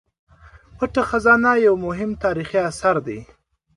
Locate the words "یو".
1.65-1.75